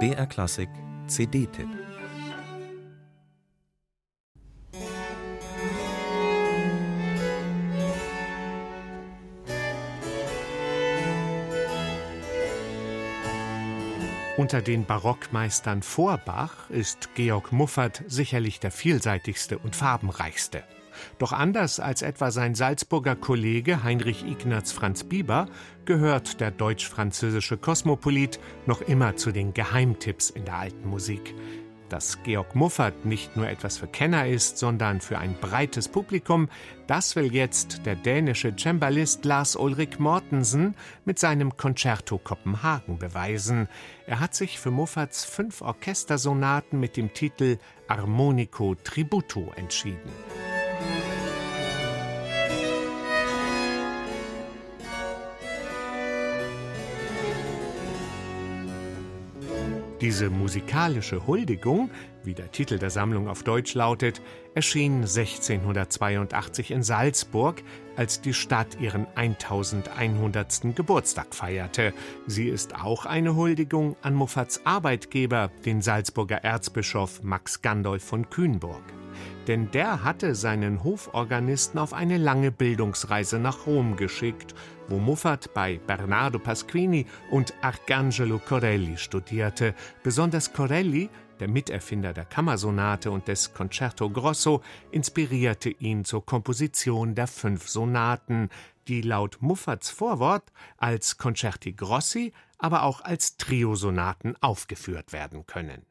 BR 0.00 0.26
Klassik 0.26 0.68
CD-Tipp 1.06 1.68
Unter 14.36 14.60
den 14.60 14.84
Barockmeistern 14.84 15.82
vor 15.82 16.18
Bach 16.18 16.68
ist 16.68 17.14
Georg 17.14 17.52
Muffat 17.52 18.02
sicherlich 18.08 18.58
der 18.58 18.72
vielseitigste 18.72 19.58
und 19.58 19.76
farbenreichste. 19.76 20.64
Doch 21.18 21.32
anders 21.32 21.80
als 21.80 22.02
etwa 22.02 22.30
sein 22.30 22.54
Salzburger 22.54 23.16
Kollege 23.16 23.82
Heinrich 23.82 24.24
Ignaz 24.24 24.72
Franz 24.72 25.04
Bieber 25.04 25.46
gehört 25.84 26.40
der 26.40 26.50
deutsch-französische 26.50 27.56
Kosmopolit 27.56 28.40
noch 28.66 28.80
immer 28.80 29.16
zu 29.16 29.32
den 29.32 29.54
Geheimtipps 29.54 30.30
in 30.30 30.44
der 30.44 30.58
alten 30.58 30.88
Musik 30.88 31.34
dass 31.88 32.22
Georg 32.24 32.56
Muffert 32.56 33.04
nicht 33.04 33.36
nur 33.36 33.48
etwas 33.48 33.78
für 33.78 33.86
Kenner 33.86 34.26
ist, 34.26 34.58
sondern 34.58 35.00
für 35.00 35.18
ein 35.18 35.36
breites 35.40 35.88
Publikum, 35.88 36.48
das 36.88 37.14
will 37.16 37.32
jetzt 37.32 37.86
der 37.86 37.94
dänische 37.94 38.54
Cembalist 38.56 39.24
Lars 39.24 39.56
Ulrik 39.56 40.00
Mortensen 40.00 40.74
mit 41.04 41.20
seinem 41.20 41.56
Concerto 41.56 42.18
Kopenhagen 42.18 42.98
beweisen. 42.98 43.68
Er 44.06 44.20
hat 44.20 44.34
sich 44.34 44.58
für 44.58 44.72
Mufferts 44.72 45.24
fünf 45.24 45.62
Orchestersonaten 45.62 46.80
mit 46.80 46.96
dem 46.96 47.14
Titel 47.14 47.58
Armonico 47.86 48.74
Tributo 48.74 49.52
entschieden. 49.56 50.10
Diese 60.00 60.28
musikalische 60.28 61.26
Huldigung, 61.26 61.90
wie 62.24 62.34
der 62.34 62.50
Titel 62.50 62.78
der 62.78 62.90
Sammlung 62.90 63.28
auf 63.28 63.42
Deutsch 63.42 63.74
lautet, 63.74 64.20
erschien 64.54 65.02
1682 65.02 66.72
in 66.72 66.82
Salzburg, 66.82 67.62
als 67.96 68.20
die 68.20 68.34
Stadt 68.34 68.80
ihren 68.80 69.06
1100. 69.14 70.74
Geburtstag 70.74 71.34
feierte. 71.34 71.92
Sie 72.26 72.48
ist 72.48 72.74
auch 72.74 73.06
eine 73.06 73.36
Huldigung 73.36 73.96
an 74.02 74.14
Muffats 74.14 74.62
Arbeitgeber, 74.64 75.50
den 75.64 75.80
Salzburger 75.80 76.42
Erzbischof 76.42 77.22
Max 77.22 77.62
Gandolf 77.62 78.02
von 78.02 78.28
Kühnburg 78.30 78.82
denn 79.46 79.70
der 79.70 80.04
hatte 80.04 80.34
seinen 80.34 80.84
Hoforganisten 80.84 81.78
auf 81.78 81.92
eine 81.92 82.18
lange 82.18 82.50
Bildungsreise 82.50 83.38
nach 83.38 83.66
Rom 83.66 83.96
geschickt, 83.96 84.54
wo 84.88 84.98
Muffat 84.98 85.52
bei 85.54 85.78
Bernardo 85.86 86.38
Pasquini 86.38 87.06
und 87.30 87.54
Arcangelo 87.62 88.38
Corelli 88.38 88.96
studierte. 88.96 89.74
Besonders 90.02 90.52
Corelli, 90.52 91.08
der 91.40 91.48
Miterfinder 91.48 92.12
der 92.12 92.24
Kammersonate 92.24 93.10
und 93.10 93.28
des 93.28 93.54
Concerto 93.54 94.10
Grosso, 94.10 94.62
inspirierte 94.90 95.70
ihn 95.70 96.04
zur 96.04 96.24
Komposition 96.24 97.14
der 97.14 97.26
fünf 97.26 97.68
Sonaten, 97.68 98.50
die 98.88 99.00
laut 99.00 99.38
Muffats 99.40 99.90
Vorwort 99.90 100.52
als 100.76 101.16
Concerti 101.16 101.72
Grossi, 101.72 102.32
aber 102.58 102.82
auch 102.82 103.00
als 103.00 103.36
Triosonaten 103.36 104.36
aufgeführt 104.40 105.12
werden 105.12 105.46
können. 105.46 105.84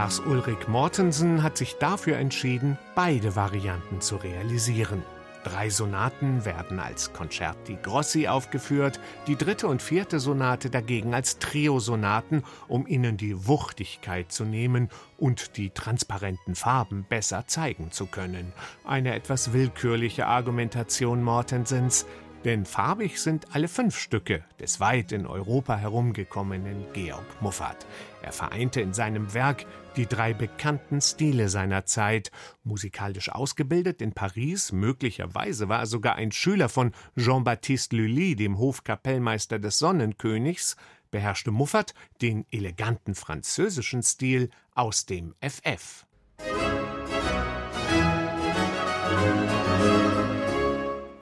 Lars 0.00 0.18
Ulrik 0.18 0.66
Mortensen 0.66 1.42
hat 1.42 1.58
sich 1.58 1.76
dafür 1.76 2.16
entschieden, 2.16 2.78
beide 2.94 3.36
Varianten 3.36 4.00
zu 4.00 4.16
realisieren. 4.16 5.02
Drei 5.44 5.68
Sonaten 5.68 6.46
werden 6.46 6.80
als 6.80 7.12
Concerti 7.12 7.76
Grossi 7.82 8.26
aufgeführt, 8.26 8.98
die 9.26 9.36
dritte 9.36 9.66
und 9.66 9.82
vierte 9.82 10.18
Sonate 10.18 10.70
dagegen 10.70 11.12
als 11.12 11.38
Trio-Sonaten, 11.38 12.44
um 12.66 12.86
ihnen 12.86 13.18
die 13.18 13.46
Wuchtigkeit 13.46 14.32
zu 14.32 14.46
nehmen 14.46 14.88
und 15.18 15.58
die 15.58 15.68
transparenten 15.68 16.54
Farben 16.54 17.04
besser 17.06 17.46
zeigen 17.46 17.90
zu 17.90 18.06
können. 18.06 18.54
Eine 18.86 19.14
etwas 19.14 19.52
willkürliche 19.52 20.26
Argumentation 20.26 21.22
Mortensens, 21.22 22.06
denn 22.44 22.64
farbig 22.64 23.20
sind 23.20 23.54
alle 23.54 23.68
fünf 23.68 23.98
Stücke 23.98 24.44
des 24.58 24.80
weit 24.80 25.12
in 25.12 25.26
Europa 25.26 25.76
herumgekommenen 25.76 26.86
Georg 26.92 27.24
Muffat. 27.40 27.86
Er 28.22 28.32
vereinte 28.32 28.80
in 28.80 28.94
seinem 28.94 29.34
Werk 29.34 29.66
die 29.96 30.06
drei 30.06 30.32
bekannten 30.32 31.00
Stile 31.00 31.48
seiner 31.48 31.84
Zeit. 31.84 32.30
Musikalisch 32.64 33.30
ausgebildet 33.30 34.00
in 34.00 34.12
Paris, 34.12 34.72
möglicherweise 34.72 35.68
war 35.68 35.80
er 35.80 35.86
sogar 35.86 36.16
ein 36.16 36.32
Schüler 36.32 36.68
von 36.68 36.92
Jean-Baptiste 37.16 37.96
Lully, 37.96 38.36
dem 38.36 38.58
Hofkapellmeister 38.58 39.58
des 39.58 39.78
Sonnenkönigs, 39.78 40.76
beherrschte 41.10 41.50
Muffat 41.50 41.94
den 42.22 42.46
eleganten 42.50 43.14
französischen 43.14 44.02
Stil 44.02 44.50
aus 44.74 45.06
dem 45.06 45.34
FF. 45.40 46.06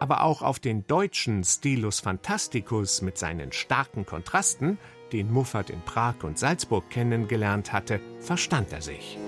Aber 0.08 0.24
auch 0.24 0.41
auf 0.41 0.58
den 0.58 0.86
deutschen 0.86 1.44
Stilus 1.44 2.00
Fantasticus 2.00 3.02
mit 3.02 3.19
seinen 3.19 3.52
starken 3.52 4.06
Kontrasten, 4.06 4.78
den 5.12 5.30
Muffat 5.30 5.69
in 5.69 5.82
Prag 5.82 6.14
und 6.22 6.38
Salzburg 6.38 6.88
kennengelernt 6.88 7.74
hatte, 7.74 8.00
verstand 8.19 8.72
er 8.72 8.80
sich. 8.80 9.19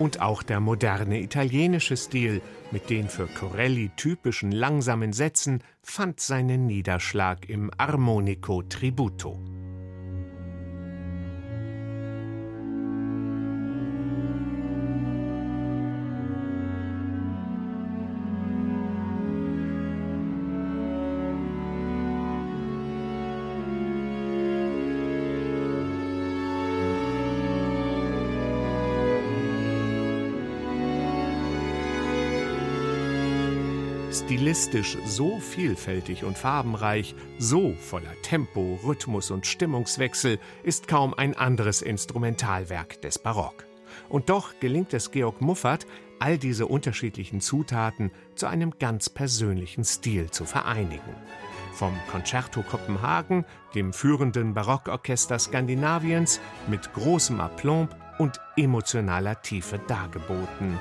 Und 0.00 0.20
auch 0.20 0.42
der 0.42 0.60
moderne 0.60 1.20
italienische 1.20 1.96
Stil 1.96 2.40
mit 2.72 2.88
den 2.88 3.08
für 3.08 3.26
Corelli 3.26 3.90
typischen 3.96 4.50
langsamen 4.50 5.12
Sätzen 5.12 5.62
fand 5.82 6.20
seinen 6.20 6.66
Niederschlag 6.66 7.48
im 7.48 7.70
Armonico 7.76 8.62
Tributo. 8.62 9.38
Stilistisch 34.24 34.98
so 35.06 35.40
vielfältig 35.40 36.24
und 36.24 36.36
farbenreich, 36.36 37.14
so 37.38 37.74
voller 37.74 38.14
Tempo, 38.22 38.78
Rhythmus 38.84 39.30
und 39.30 39.46
Stimmungswechsel 39.46 40.38
ist 40.62 40.88
kaum 40.88 41.14
ein 41.14 41.34
anderes 41.36 41.80
Instrumentalwerk 41.80 43.00
des 43.00 43.18
Barock. 43.18 43.64
Und 44.08 44.28
doch 44.28 44.52
gelingt 44.60 44.94
es 44.94 45.10
Georg 45.10 45.40
Muffat, 45.40 45.86
all 46.18 46.38
diese 46.38 46.66
unterschiedlichen 46.66 47.40
Zutaten 47.40 48.12
zu 48.34 48.46
einem 48.46 48.74
ganz 48.78 49.08
persönlichen 49.08 49.84
Stil 49.84 50.30
zu 50.30 50.44
vereinigen. 50.44 51.16
Vom 51.72 51.94
Concerto 52.10 52.62
Kopenhagen, 52.62 53.46
dem 53.74 53.92
führenden 53.92 54.54
Barockorchester 54.54 55.38
Skandinaviens, 55.38 56.40
mit 56.68 56.92
großem 56.92 57.40
Aplomb 57.40 57.96
und 58.18 58.38
emotionaler 58.56 59.40
Tiefe 59.40 59.80
dargeboten. 59.88 60.78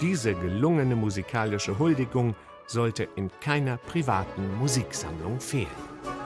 Diese 0.00 0.34
gelungene 0.34 0.96
musikalische 0.96 1.78
Huldigung 1.78 2.34
sollte 2.68 3.08
in 3.16 3.30
keiner 3.40 3.78
privaten 3.78 4.56
Musiksammlung 4.58 5.40
fehlen. 5.40 6.17